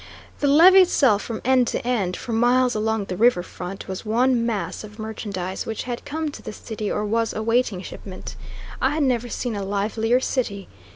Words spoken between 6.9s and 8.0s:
or was awaiting